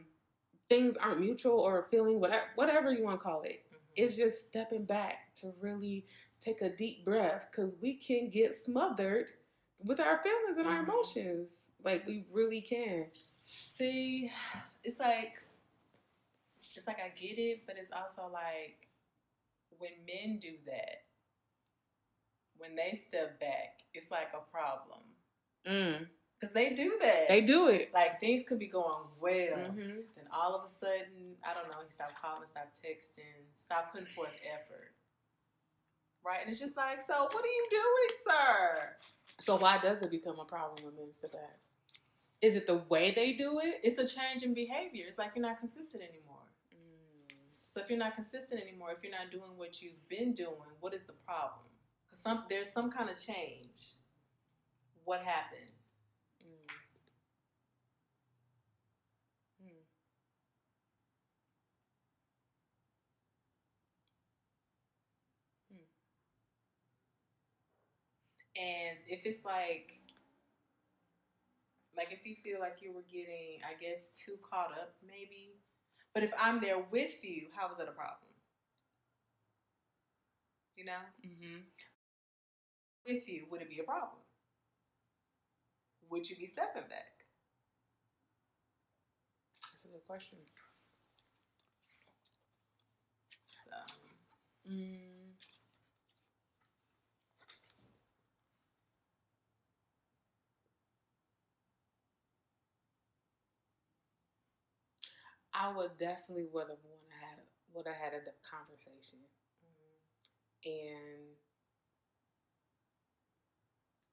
things 0.67 0.97
aren't 0.97 1.21
mutual 1.21 1.59
or 1.59 1.87
feeling 1.89 2.19
whatever 2.19 2.43
whatever 2.55 2.91
you 2.91 3.03
want 3.05 3.19
to 3.19 3.23
call 3.23 3.43
it. 3.43 3.63
Mm-hmm. 3.67 3.77
It's 3.95 4.15
just 4.17 4.47
stepping 4.49 4.83
back 4.83 5.33
to 5.35 5.53
really 5.61 6.05
take 6.41 6.61
a 6.61 6.69
deep 6.69 7.05
breath 7.05 7.47
because 7.49 7.77
we 7.81 7.93
can 7.95 8.29
get 8.29 8.53
smothered 8.53 9.27
with 9.81 10.01
our 10.01 10.17
feelings 10.23 10.57
and 10.57 10.67
our 10.67 10.81
Mhm. 10.83 10.89
emotions. 10.89 11.69
Like 11.85 12.05
we 12.05 12.25
really 12.31 12.61
can. 12.61 13.05
See, 13.45 14.31
it's 14.83 14.99
like 14.99 15.41
it's 16.75 16.87
like 16.87 16.99
I 16.99 17.09
get 17.09 17.37
it, 17.37 17.63
but 17.65 17.77
it's 17.77 17.91
also 17.91 18.29
like 18.31 18.87
when 19.77 19.91
men 20.05 20.39
do 20.39 20.53
that, 20.65 21.03
when 22.57 22.75
they 22.75 22.95
step 22.95 23.39
back, 23.39 23.81
it's 23.93 24.11
like 24.11 24.29
a 24.33 24.51
problem 24.51 25.01
because 26.39 26.53
they 26.53 26.69
do 26.73 26.97
that. 27.01 27.27
They 27.27 27.41
do 27.41 27.67
it. 27.67 27.93
like 27.93 28.19
things 28.19 28.43
could 28.47 28.59
be 28.59 28.67
going 28.67 29.07
well, 29.19 29.71
Mhm. 29.71 30.05
then 30.15 30.27
all 30.31 30.55
of 30.55 30.63
a 30.63 30.69
sudden, 30.69 31.37
I 31.43 31.53
don't 31.53 31.69
know, 31.69 31.81
he 31.83 31.89
stopped 31.89 32.15
calling, 32.15 32.47
stopped 32.47 32.81
texting, 32.81 33.53
stopped 33.55 33.93
putting 33.93 34.07
forth 34.13 34.39
effort. 34.43 34.93
Right, 36.23 36.41
and 36.41 36.49
it's 36.49 36.59
just 36.59 36.75
like, 36.77 37.01
so 37.01 37.23
what 37.31 37.43
are 37.43 37.47
you 37.47 37.67
doing, 37.69 38.19
sir? 38.27 38.97
So 39.39 39.55
why 39.55 39.77
does 39.77 40.01
it 40.01 40.11
become 40.11 40.39
a 40.39 40.45
problem 40.45 40.83
when 40.83 40.95
men 40.95 41.13
step 41.13 41.31
back? 41.31 41.59
Is 42.41 42.55
it 42.55 42.67
the 42.67 42.77
way 42.89 43.11
they 43.11 43.33
do 43.33 43.59
it? 43.59 43.75
It's 43.83 43.97
a 43.97 44.07
change 44.07 44.43
in 44.43 44.53
behavior. 44.53 45.05
It's 45.07 45.17
like 45.17 45.31
you're 45.35 45.43
not 45.45 45.59
consistent 45.59 46.03
anymore. 46.03 46.45
Mm. 46.73 47.35
So 47.67 47.81
if 47.81 47.89
you're 47.89 47.99
not 47.99 48.15
consistent 48.15 48.61
anymore, 48.61 48.91
if 48.91 49.03
you're 49.03 49.11
not 49.11 49.31
doing 49.31 49.57
what 49.57 49.81
you've 49.81 50.07
been 50.09 50.33
doing, 50.33 50.71
what 50.79 50.93
is 50.93 51.03
the 51.03 51.13
problem? 51.13 51.65
Because 52.07 52.23
some 52.23 52.45
there's 52.49 52.71
some 52.71 52.91
kind 52.91 53.09
of 53.09 53.17
change. 53.17 53.79
What 55.03 55.23
happened? 55.23 55.71
Mm. 56.43 56.75
Mm. 59.61 59.79
And 68.55 68.97
if 69.07 69.25
it's 69.25 69.45
like, 69.45 69.99
like 71.99 72.13
if 72.13 72.25
you 72.25 72.35
feel 72.43 72.61
like 72.61 72.77
you 72.81 72.93
were 72.93 73.07
getting, 73.11 73.59
I 73.67 73.75
guess, 73.79 74.09
too 74.15 74.37
caught 74.49 74.71
up, 74.79 74.95
maybe. 75.05 75.59
But 76.15 76.23
if 76.23 76.33
I'm 76.39 76.61
there 76.61 76.79
with 76.91 77.23
you, 77.23 77.47
how 77.55 77.69
is 77.71 77.77
that 77.79 77.89
a 77.89 77.93
problem? 77.93 78.31
You 80.75 80.85
know, 80.85 81.01
Mhm. 81.23 81.65
with 83.05 83.27
you, 83.27 83.45
would 83.51 83.61
it 83.61 83.69
be 83.69 83.79
a 83.79 83.83
problem? 83.83 84.21
Would 86.09 86.29
you 86.29 86.35
be 86.35 86.45
stepping 86.47 86.89
back? 86.89 87.23
That's 89.71 89.85
a 89.85 89.87
good 89.89 90.05
question. 90.05 90.39
So, 93.63 93.71
Mm. 94.69 95.18
I 105.59 105.69
would 105.69 105.97
definitely 105.99 106.47
would 106.51 106.69
have 106.69 106.83
want 106.83 107.01
to 107.05 107.15
have 107.27 107.39
would 107.73 107.85
have 107.87 107.97
had 107.97 108.13
a 108.15 108.21
conversation 108.49 109.19
and 110.65 111.35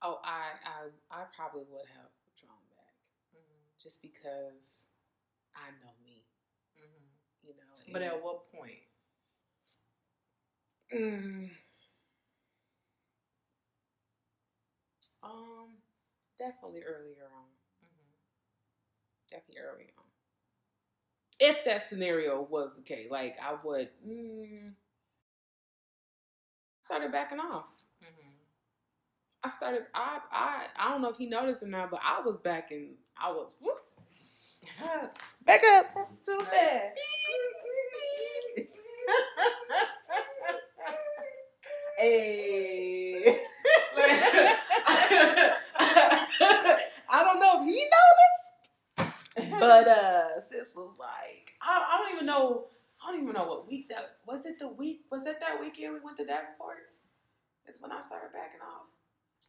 oh 0.03 0.19
I 0.25 0.57
I 0.65 0.79
I 1.11 1.25
probably 1.35 1.65
would 1.71 1.87
have 1.95 2.11
drawn 2.41 2.65
back 2.77 2.95
just 3.83 4.01
because 4.03 4.87
I 5.55 5.71
know 5.83 5.93
me 6.05 6.25
you 7.43 7.53
know 7.57 7.93
But 7.93 8.03
at 8.03 8.23
what 8.23 8.43
point? 8.53 8.81
Mm. 10.93 11.51
Um, 15.23 15.83
definitely 16.39 16.83
earlier 16.83 17.25
on. 17.35 17.49
Definitely 19.31 19.59
early 19.63 19.91
on. 19.99 20.06
If 21.39 21.65
that 21.65 21.89
scenario 21.89 22.43
was 22.43 22.75
the 22.77 22.83
case, 22.83 23.09
like 23.11 23.37
I 23.43 23.55
would 23.65 23.89
mm, 24.07 24.73
started 26.85 27.13
backing 27.13 27.41
off. 27.41 27.69
I 29.45 29.49
started. 29.49 29.83
I 29.95 30.21
I 30.33 30.67
I 30.77 30.91
don't 30.91 31.03
know 31.03 31.11
if 31.11 31.19
he 31.19 31.27
noticed 31.27 31.63
or 31.63 31.69
not, 31.69 31.91
but 31.91 32.01
I 32.05 32.21
was 32.21 32.37
backing. 32.39 32.95
I 33.17 33.31
was 33.31 33.55
whoop, 33.61 33.79
back 35.45 35.61
up 35.77 36.11
too 36.25 36.41
fast. 36.51 36.99
Hey. 41.99 43.41
I 47.09 47.25
don't 47.25 47.41
know 47.41 47.63
if 47.63 47.67
he 47.67 47.75
noticed, 47.75 48.36
but 49.37 49.89
uh, 49.89 50.41
sis 50.41 50.75
was 50.75 50.97
like, 50.99 51.53
I, 51.63 51.85
I 51.93 51.99
don't 51.99 52.15
even 52.15 52.27
know. 52.27 52.67
I 53.07 53.13
don't 53.13 53.23
even 53.23 53.35
know 53.35 53.47
what 53.47 53.69
week 53.69 53.89
that 53.91 54.17
was. 54.27 54.47
It 54.47 54.59
the 54.59 54.69
week 54.69 55.03
was 55.11 55.27
it 55.27 55.39
that 55.41 55.61
weekend 55.61 55.95
we 55.95 56.01
went 56.01 56.17
to 56.19 56.25
Davenport's? 56.25 57.01
It's 57.67 57.81
when 57.81 57.93
I 57.93 58.01
started 58.01 58.33
backing 58.33 58.61
off. 58.61 58.87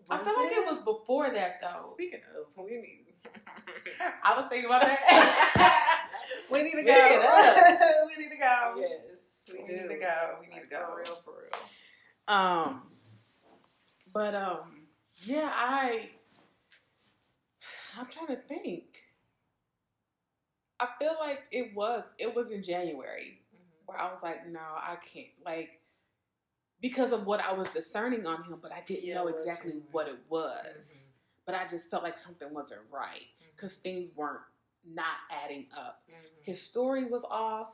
I 0.09 0.23
feel 0.23 0.35
like 0.41 0.51
it 0.51 0.65
was 0.65 0.81
before 0.81 1.29
that 1.29 1.59
though. 1.61 1.89
Speaking 1.91 2.21
of, 2.35 2.65
we 2.65 2.71
need. 2.77 3.05
I 4.23 4.35
was 4.35 4.45
thinking 4.49 4.65
about 4.65 4.81
that. 4.81 6.09
we 6.51 6.63
need 6.63 6.71
to 6.71 6.77
Speak 6.77 6.87
go. 6.87 6.93
it 6.93 7.21
up. 7.23 7.79
we 8.07 8.23
need 8.23 8.29
to 8.29 8.37
go. 8.37 8.75
yes, 8.77 8.99
We 9.51 9.63
need 9.73 9.87
to 9.89 9.97
go. 9.99 10.35
We 10.39 10.47
need 10.53 10.61
to 10.61 10.67
go. 10.67 10.87
For 10.91 10.97
real, 10.97 11.21
for 11.25 11.33
real. 11.43 12.35
Um, 12.35 12.83
but 14.13 14.35
um, 14.35 14.87
yeah, 15.25 15.51
I 15.53 16.09
I'm 17.97 18.07
trying 18.07 18.27
to 18.27 18.35
think. 18.37 19.03
I 20.79 20.87
feel 20.99 21.15
like 21.19 21.41
it 21.51 21.75
was 21.75 22.03
it 22.17 22.35
was 22.35 22.51
in 22.51 22.63
January 22.63 23.39
mm-hmm. 23.53 23.65
where 23.85 23.99
I 23.99 24.05
was 24.05 24.19
like, 24.21 24.47
no, 24.47 24.59
I 24.59 24.95
can't 24.95 25.27
like 25.45 25.81
because 26.81 27.11
of 27.11 27.25
what 27.25 27.41
I 27.43 27.53
was 27.53 27.67
discerning 27.69 28.25
on 28.25 28.43
him, 28.43 28.59
but 28.61 28.71
I 28.71 28.81
didn't 28.85 29.05
Yeah, 29.05 29.15
know 29.15 29.27
exactly 29.27 29.71
January. 29.71 29.89
what 29.91 30.07
it 30.07 30.19
was. 30.29 30.53
Mm-hmm. 30.53 31.03
But 31.45 31.55
I 31.55 31.65
just 31.67 31.89
felt 31.89 32.03
like 32.03 32.17
something 32.17 32.53
wasn't 32.53 32.81
right 32.91 33.11
mm-hmm. 33.11 33.51
because 33.55 33.75
things 33.75 34.09
weren't 34.15 34.41
not 34.85 35.17
adding 35.31 35.67
up. 35.75 36.03
His 36.41 36.61
story 36.61 37.05
was 37.05 37.23
off. 37.29 37.69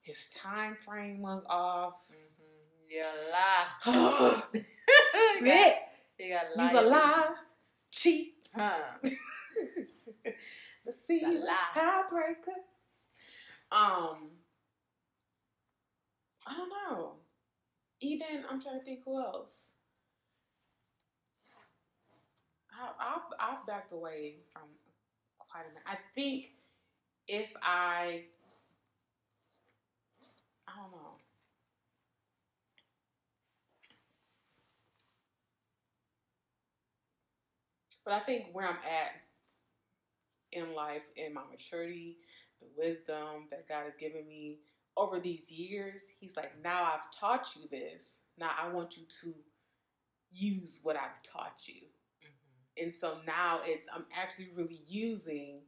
His 0.00 0.26
time 0.34 0.76
frame 0.84 1.22
was 1.22 1.44
off. 1.48 2.04
You 2.88 3.04
lie. 3.30 4.42
He's 4.52 5.40
you 5.40 5.46
got, 5.46 5.74
you 6.18 6.28
got 6.30 6.56
lie. 6.56 6.68
He's 6.68 6.78
a 6.78 6.82
lie, 6.82 7.30
cheat, 7.90 8.34
Huh. 8.54 8.80
the 10.84 10.92
sea, 10.92 11.22
heartbreaker. 11.74 12.58
Um, 13.70 14.30
I 16.46 16.56
don't 16.56 16.68
know. 16.68 17.12
Even 18.00 18.44
I'm 18.50 18.60
trying 18.60 18.78
to 18.78 18.84
think 18.84 19.00
who 19.04 19.18
else. 19.20 19.68
I, 22.72 22.90
I've 22.98 23.22
I've 23.38 23.66
backed 23.66 23.92
away 23.92 24.36
from 24.52 24.62
quite 25.38 25.64
a 25.70 25.74
bit. 25.74 25.82
I 25.86 25.96
think 26.14 26.50
if 27.28 27.48
I, 27.62 28.22
I 30.66 30.72
don't 30.76 30.90
know. 30.92 31.16
But 38.04 38.14
I 38.14 38.20
think 38.20 38.46
where 38.52 38.66
I'm 38.66 38.74
at 38.74 39.12
in 40.52 40.74
life, 40.74 41.02
in 41.16 41.34
my 41.34 41.42
maturity, 41.50 42.18
the 42.60 42.66
wisdom 42.76 43.48
that 43.50 43.68
God 43.68 43.84
has 43.84 43.94
given 43.98 44.26
me 44.28 44.60
over 44.96 45.20
these 45.20 45.50
years, 45.50 46.02
He's 46.20 46.36
like, 46.36 46.52
now 46.62 46.84
I've 46.84 47.10
taught 47.18 47.50
you 47.56 47.68
this. 47.70 48.18
Now 48.38 48.50
I 48.60 48.68
want 48.68 48.96
you 48.96 49.04
to 49.22 49.34
use 50.30 50.80
what 50.82 50.96
I've 50.96 51.22
taught 51.22 51.60
you. 51.66 51.74
Mm-hmm. 52.22 52.84
And 52.84 52.94
so 52.94 53.16
now 53.26 53.60
it's 53.64 53.88
I'm 53.94 54.04
actually 54.16 54.48
really 54.54 54.80
using 54.86 55.60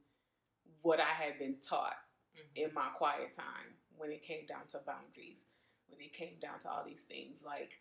what 0.83 1.01
I 1.01 1.05
had 1.05 1.39
been 1.39 1.57
taught 1.67 1.97
Mm-hmm. 2.35 2.65
in 2.67 2.75
my 2.75 2.89
quiet 2.97 3.33
time 3.33 3.79
when 3.97 4.11
it 4.11 4.23
came 4.23 4.45
down 4.47 4.67
to 4.71 4.81
boundaries, 4.85 5.45
when 5.87 6.01
it 6.01 6.13
came 6.13 6.35
down 6.43 6.59
to 6.61 6.69
all 6.69 6.83
these 6.85 7.03
things. 7.03 7.45
Like 7.47 7.81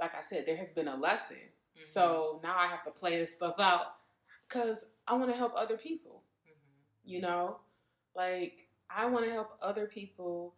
like 0.00 0.16
I 0.16 0.20
said, 0.20 0.46
there 0.46 0.56
has 0.56 0.70
been 0.70 0.88
a 0.88 0.96
lesson. 0.96 1.36
Mm-hmm. 1.36 1.84
So 1.84 2.40
now 2.42 2.56
I 2.58 2.66
have 2.66 2.82
to 2.84 2.90
play 2.90 3.18
this 3.18 3.32
stuff 3.32 3.60
out 3.60 3.82
because 4.52 4.84
I 5.06 5.14
want 5.14 5.30
to 5.30 5.36
help 5.36 5.52
other 5.56 5.76
people. 5.76 6.22
Mm-hmm. 6.46 7.10
You 7.10 7.20
know, 7.20 7.56
like 8.14 8.68
I 8.90 9.06
want 9.06 9.24
to 9.24 9.30
help 9.30 9.56
other 9.62 9.86
people 9.86 10.54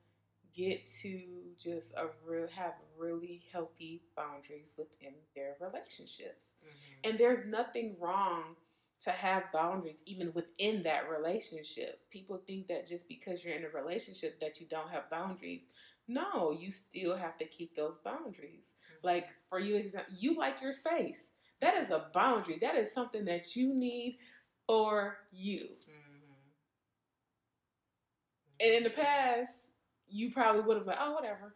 get 0.55 0.87
to 0.87 1.21
just 1.59 1.93
a 1.95 2.07
real 2.25 2.47
have 2.55 2.75
really 2.97 3.43
healthy 3.53 4.03
boundaries 4.17 4.75
within 4.79 5.15
their 5.35 5.57
relationships. 5.61 6.55
Mm-hmm. 6.63 7.11
And 7.11 7.19
there's 7.19 7.45
nothing 7.45 7.97
wrong 8.01 8.57
to 9.01 9.11
have 9.11 9.53
boundaries 9.53 10.01
even 10.07 10.33
within 10.33 10.83
that 10.85 11.11
relationship. 11.11 12.01
People 12.11 12.41
think 12.47 12.69
that 12.69 12.87
just 12.87 13.09
because 13.09 13.45
you're 13.45 13.55
in 13.57 13.65
a 13.65 13.69
relationship 13.69 14.41
that 14.41 14.61
you 14.61 14.67
don't 14.69 14.89
have 14.91 15.11
boundaries. 15.11 15.63
No, 16.07 16.53
you 16.53 16.71
still 16.71 17.17
have 17.17 17.37
to 17.39 17.45
keep 17.47 17.75
those 17.75 17.97
boundaries. 18.05 18.73
Mm-hmm. 18.73 19.07
Like 19.07 19.29
for 19.49 19.59
you 19.59 19.77
example, 19.77 20.15
you 20.17 20.37
like 20.37 20.63
your 20.63 20.73
space. 20.73 21.31
That 21.65 21.79
is 21.79 21.89
a 21.89 22.09
boundary. 22.13 22.59
That 22.61 22.77
is 22.77 22.93
something 22.93 23.25
that 23.25 23.57
you 23.57 23.75
need 23.75 24.19
for 24.67 25.17
you. 25.33 25.61
Mm-hmm. 25.89 26.35
And 28.61 28.75
in 28.75 28.83
the 28.83 28.91
past, 28.91 29.69
you 30.07 30.31
probably 30.31 30.61
would 30.61 30.77
have 30.77 30.87
like, 30.87 30.99
oh, 31.01 31.13
whatever. 31.13 31.55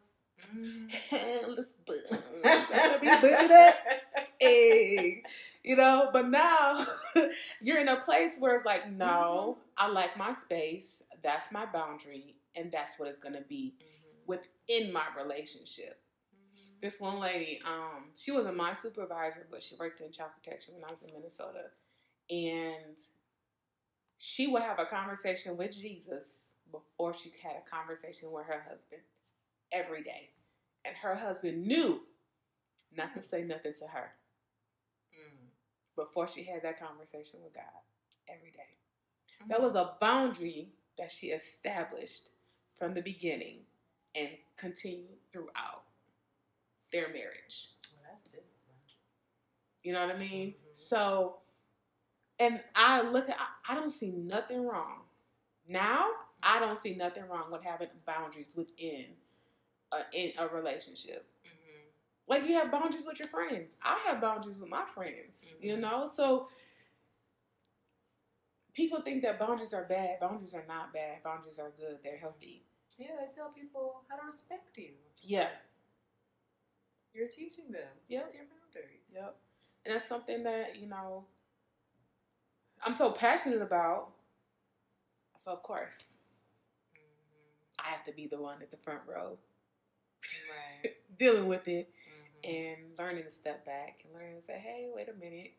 Mm-hmm. 0.57 1.51
Let's 1.57 1.75
bu- 1.87 2.17
let 2.43 3.03
me 3.03 3.21
build 3.21 3.51
up. 3.51 3.75
Hey, 4.41 5.25
you 5.63 5.77
know. 5.77 6.09
But 6.11 6.29
now 6.29 6.87
you're 7.61 7.81
in 7.81 7.89
a 7.89 7.97
place 7.97 8.37
where 8.39 8.57
it's 8.57 8.65
like, 8.65 8.91
no, 8.91 9.59
I 9.77 9.89
like 9.89 10.17
my 10.17 10.33
space. 10.33 11.03
That's 11.23 11.53
my 11.53 11.67
boundary, 11.67 12.37
and 12.57 12.73
that's 12.73 12.99
what 12.99 13.09
it's 13.09 13.19
gonna 13.19 13.43
be 13.47 13.75
within 14.27 14.93
my 14.93 15.05
relationship. 15.21 16.01
This 16.81 17.01
one 17.01 17.21
lady, 17.21 17.61
um, 17.67 18.07
she 18.17 18.33
wasn't 18.33 18.57
my 18.57 18.73
supervisor, 18.73 19.47
but 19.51 19.63
she 19.63 19.77
worked 19.79 20.01
in 20.01 20.13
child 20.13 20.31
protection 20.43 20.75
when 20.75 20.85
I 20.85 20.93
was 20.93 21.03
in 21.03 21.13
Minnesota, 21.13 21.71
and 22.31 22.97
she 24.19 24.47
would 24.49 24.63
have 24.63 24.79
a 24.79 24.87
conversation 24.87 25.57
with 25.57 25.73
Jesus 25.73 26.49
before 26.71 27.15
she 27.15 27.33
had 27.43 27.57
a 27.57 27.71
conversation 27.71 28.31
with 28.33 28.47
her 28.47 28.63
husband 28.69 29.03
every 29.73 30.03
day. 30.03 30.31
And 30.85 30.97
her 30.97 31.15
husband 31.15 31.67
knew 31.67 32.03
not 32.97 33.15
to 33.15 33.23
say 33.23 33.43
nothing 33.43 33.75
to 33.81 33.87
her 33.89 34.13
Mm-hmm. 35.15 35.47
before 35.97 36.27
she 36.29 36.45
had 36.45 36.63
that 36.63 36.81
conversation 36.81 37.41
with 37.43 37.55
God 37.55 37.65
every 38.29 38.51
day. 38.51 38.79
That 39.49 39.63
was 39.63 39.75
a 39.75 39.93
boundary 40.01 40.71
that 40.99 41.11
she 41.13 41.29
established 41.29 42.31
from 42.79 42.95
the 42.95 43.03
beginning 43.03 43.61
and 44.15 44.31
continued 44.57 45.19
throughout 45.33 45.85
their 46.93 47.09
marriage. 47.09 47.71
Well, 47.93 48.03
that's 48.11 48.25
discipline. 48.25 48.55
You 49.83 49.93
know 49.93 50.07
what 50.07 50.15
I 50.15 50.19
mean? 50.19 50.49
Mhm. 50.51 50.55
So, 50.73 51.39
and 52.39 52.61
I 52.75 53.03
look 53.03 53.29
at, 53.29 53.37
I, 53.39 53.73
I 53.73 53.75
don't 53.75 53.91
see 53.91 54.11
nothing 54.11 54.67
wrong. 54.67 55.03
Now, 55.69 56.11
I 56.43 56.61
don't 56.61 56.79
see 56.79 56.95
nothing 56.95 57.25
wrong 57.29 57.51
with 57.51 57.63
having 57.65 57.89
boundaries 58.07 58.53
within 58.55 59.07
a, 59.93 59.99
in 60.13 60.33
a 60.39 60.49
relationship. 60.49 61.27
Mm-hmm. 61.47 61.89
Like 62.29 62.49
you 62.49 62.55
have 62.57 62.71
boundaries 62.73 63.07
with 63.07 63.19
your 63.21 63.29
friends. 63.29 63.77
I 63.83 63.99
have 64.07 64.21
boundaries 64.21 64.59
with 64.61 64.71
my 64.71 64.85
friends, 64.95 65.49
you 65.61 65.77
Mhm. 65.77 65.81
know? 65.81 66.07
So, 66.07 66.49
people 68.75 69.01
think 69.01 69.23
that 69.23 69.39
boundaries 69.39 69.75
are 69.75 69.85
bad. 69.85 70.21
Boundaries 70.21 70.55
are 70.55 70.65
not 70.69 70.93
bad. 70.93 71.23
Boundaries 71.23 71.59
are 71.59 71.73
good. 71.79 71.99
They're 72.03 72.19
healthy. 72.19 72.65
Yeah, 72.99 73.09
they 73.21 73.33
tell 73.35 73.51
people 73.51 74.03
how 74.09 74.17
to 74.17 74.27
respect 74.27 74.77
you. 74.77 74.91
Yeah. 75.23 75.49
You're 77.15 77.29
teaching 77.29 77.71
them. 77.71 77.89
Yep. 78.09 78.33
Your 78.35 78.45
boundaries. 78.45 79.01
Yep. 79.15 79.37
And 79.87 79.95
that's 79.95 80.09
something 80.09 80.43
that, 80.45 80.77
you 80.79 80.87
know, 80.89 81.25
I'm 82.85 82.95
so 82.95 83.11
passionate 83.11 83.63
about. 83.63 84.11
So, 85.37 85.53
of 85.53 85.63
course, 85.63 86.15
Mm-hmm. 86.95 87.87
I 87.87 87.91
have 87.93 88.05
to 88.05 88.13
be 88.13 88.27
the 88.27 88.41
one 88.41 88.61
at 88.63 88.71
the 88.71 88.77
front 88.77 89.01
row 89.07 89.39
Right. 90.83 90.95
dealing 91.19 91.47
with 91.49 91.69
it 91.69 91.89
Mm-hmm. 92.45 92.51
and 92.51 92.99
learning 92.99 93.25
to 93.25 93.31
step 93.31 93.65
back 93.67 94.03
and 94.05 94.15
learning 94.15 94.41
to 94.41 94.47
say, 94.47 94.59
hey, 94.59 94.89
wait 94.95 95.09
a 95.09 95.15
minute. 95.15 95.53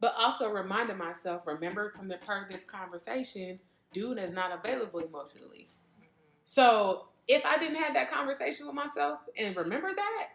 But 0.00 0.14
also 0.18 0.48
reminding 0.48 0.96
myself, 0.98 1.42
remember 1.46 1.90
from 1.90 2.08
the 2.08 2.16
part 2.18 2.44
of 2.44 2.56
this 2.56 2.64
conversation, 2.64 3.58
dude 3.92 4.18
is 4.18 4.32
not 4.32 4.52
available 4.52 5.00
emotionally. 5.00 5.68
Mm-hmm. 5.68 6.06
So 6.44 7.06
if 7.28 7.44
I 7.44 7.58
didn't 7.58 7.76
have 7.76 7.94
that 7.94 8.10
conversation 8.10 8.66
with 8.66 8.74
myself 8.74 9.20
and 9.38 9.56
remember 9.56 9.94
that. 9.94 10.28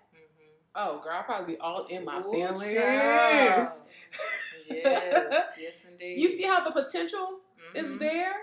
Oh 0.76 1.00
girl, 1.04 1.14
I'll 1.18 1.24
probably 1.24 1.56
be 1.56 1.60
all 1.60 1.86
in 1.88 2.06
my 2.06 2.20
Ooh, 2.20 2.32
feelings. 2.32 2.74
child. 2.74 3.70
yes, 4.70 5.44
yes, 5.60 5.74
indeed. 5.90 6.18
You 6.18 6.30
see 6.30 6.44
how 6.44 6.64
the 6.64 6.72
potential 6.72 7.40
is 7.74 7.88
Mhm. 7.88 8.00
there? 8.00 8.34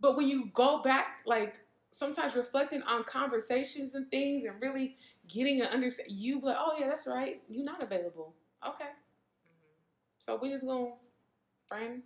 But 0.00 0.16
when 0.16 0.28
you 0.28 0.46
go 0.54 0.82
back, 0.82 1.20
like 1.26 1.54
sometimes 1.90 2.34
reflecting 2.34 2.82
on 2.82 3.04
conversations 3.04 3.94
and 3.94 4.10
things 4.10 4.44
and 4.44 4.60
really 4.60 4.96
getting 5.28 5.60
an 5.60 5.68
understand, 5.68 6.10
you 6.10 6.40
be 6.40 6.46
like, 6.46 6.56
oh 6.58 6.76
yeah, 6.78 6.88
that's 6.88 7.06
right. 7.06 7.42
You're 7.48 7.64
not 7.64 7.82
available. 7.82 8.34
Okay. 8.66 8.84
Mhm. 8.84 9.76
So 10.18 10.36
we 10.36 10.50
just 10.50 10.66
gonna 10.66 10.92
friend. 11.66 12.02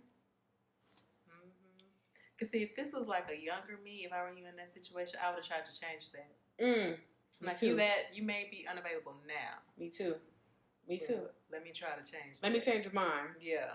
Mhm. 1.27 1.85
Cause 2.39 2.49
see, 2.51 2.61
if 2.63 2.75
this 2.75 2.93
was 2.93 3.07
like 3.07 3.29
a 3.31 3.37
younger 3.37 3.77
me, 3.83 4.05
if 4.05 4.13
I 4.13 4.21
were 4.21 4.31
you 4.31 4.45
in 4.45 4.55
that 4.57 4.69
situation, 4.73 5.19
I 5.23 5.29
would 5.29 5.37
have 5.37 5.47
tried 5.47 5.65
to 5.65 5.79
change 5.79 6.11
that. 6.11 6.31
Mm. 6.63 6.97
Me 7.41 7.47
Like 7.47 7.59
too. 7.59 7.67
you, 7.67 7.75
that 7.75 8.13
you 8.13 8.23
may 8.23 8.47
be 8.49 8.65
unavailable 8.69 9.15
now. 9.27 9.59
Me 9.77 9.89
too. 9.89 10.15
Me 10.87 10.97
but 10.97 11.07
too. 11.07 11.21
Let 11.51 11.63
me 11.63 11.71
try 11.71 11.89
to 11.89 12.11
change. 12.11 12.37
Let 12.41 12.51
me 12.51 12.59
change 12.59 12.85
your 12.85 12.93
mind. 12.93 13.29
Yeah. 13.41 13.73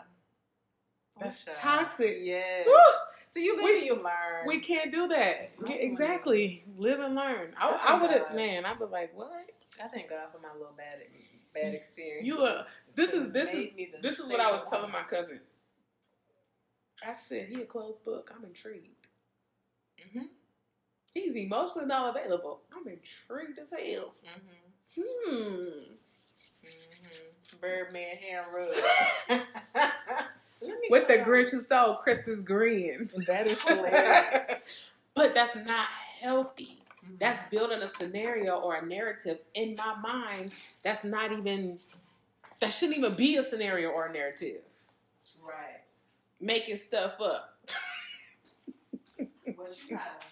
That's 1.21 1.45
child. 1.45 1.59
toxic. 1.61 2.19
Yes. 2.23 2.67
Woo! 2.67 2.75
So 3.29 3.38
you 3.38 3.55
live 3.57 3.65
We- 3.65 3.77
and 3.79 3.87
you 3.87 3.95
learn. 3.97 4.47
We 4.47 4.59
can't 4.61 4.91
do 4.91 5.09
that. 5.09 5.51
That's 5.59 5.71
Yeah, 5.71 5.77
exactly. 5.77 6.65
Live 6.77 7.01
and 7.01 7.15
learn. 7.15 7.55
I, 7.57 7.71
That's 7.71 7.85
I 7.91 8.01
would 8.01 8.11
have, 8.11 8.35
man. 8.35 8.65
I'd 8.67 8.79
be 8.79 8.85
like, 8.87 9.17
what? 9.17 9.31
I 9.83 9.88
thank 9.88 10.09
God 10.11 10.29
for 10.33 10.38
my 10.41 10.53
little 10.53 10.75
bad 10.77 10.97
bad 11.55 11.75
experience. 11.75 12.27
You 12.27 12.38
are- 12.45 12.67
this 12.95 13.12
is- 13.12 13.31
this 13.33 13.53
is- 13.53 13.69
This 14.03 14.19
is 14.19 14.31
what 14.31 14.41
I 14.41 14.51
was 14.51 14.62
telling 14.69 14.91
my 14.91 15.03
cousin. 15.03 15.41
I 17.07 17.12
said 17.12 17.49
he 17.49 17.61
a 17.62 17.67
closed 17.67 18.03
book. 18.05 18.33
I'm 18.35 18.45
intrigued. 18.45 19.07
Mhm. 20.01 20.29
He's 21.14 21.35
emotionally 21.37 21.87
not 21.87 22.16
available. 22.16 22.61
I'm 22.75 22.87
intrigued 22.88 23.59
as 23.59 23.70
hell. 23.70 24.14
Mhm. 24.25 25.03
Hmm. 25.03 25.94
Mhm. 26.64 27.61
Birdman 27.61 28.16
hand 28.16 28.46
rub. 28.53 28.70
With 30.90 31.09
the 31.09 31.18
go. 31.18 31.25
Grinch 31.25 31.51
who 31.51 31.62
stole 31.62 31.96
Christmas 31.96 32.40
grin. 32.40 33.11
That 33.27 33.46
is 33.46 33.61
hilarious. 33.66 34.53
but 35.14 35.35
that's 35.35 35.55
not 35.57 35.87
healthy. 36.20 36.79
Mhm. 37.05 37.18
That's 37.18 37.51
building 37.51 37.83
a 37.83 37.88
scenario 37.88 38.57
or 38.61 38.77
a 38.77 38.87
narrative 38.87 39.38
in 39.55 39.77
my 39.77 39.96
mind 40.01 40.53
that's 40.83 41.05
not 41.05 41.33
even, 41.33 41.79
that 42.61 42.70
shouldn't 42.72 42.98
even 42.98 43.14
be 43.14 43.37
a 43.37 43.42
scenario 43.42 43.90
or 43.90 44.07
a 44.07 44.12
narrative. 44.12 44.62
right. 45.44 45.81
Making 46.40 46.77
stuff 46.77 47.20
up. 47.20 47.59
What 49.57 49.79
you 49.88 49.96
got, 49.96 50.20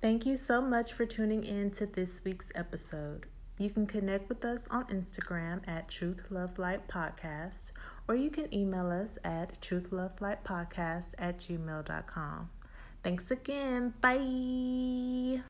Thank 0.00 0.26
you 0.26 0.36
so 0.36 0.60
much 0.60 0.92
for 0.92 1.06
tuning 1.06 1.44
in 1.44 1.70
to 1.72 1.86
this 1.86 2.22
week's 2.24 2.52
episode. 2.54 3.26
You 3.58 3.70
can 3.70 3.86
connect 3.86 4.28
with 4.28 4.44
us 4.44 4.68
on 4.68 4.84
Instagram 4.84 5.66
at 5.66 5.88
Truth 5.88 6.26
Love 6.30 6.58
Light 6.58 6.86
Podcast, 6.86 7.72
or 8.06 8.14
you 8.14 8.30
can 8.30 8.52
email 8.54 8.90
us 8.90 9.18
at 9.24 9.60
truthlovelightpodcast 9.60 11.14
at 11.18 11.38
gmail.com. 11.38 12.50
Thanks 13.02 13.30
again. 13.30 13.94
Bye. 14.00 15.42